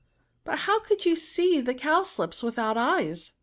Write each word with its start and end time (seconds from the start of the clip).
^' 0.01 0.03
But 0.43 0.57
how 0.61 0.79
could 0.79 1.05
you 1.05 1.15
see 1.15 1.61
the 1.61 1.75
cowslips 1.75 2.41
without 2.41 2.75
eyes 2.75 3.33